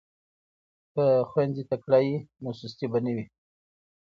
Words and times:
که 0.93 1.05
خویندې 1.29 1.63
تکړه 1.71 1.99
وي 2.03 2.15
نو 2.41 2.49
سستي 2.59 2.85
به 2.91 2.99
نه 3.05 3.11
وي. 3.15 3.25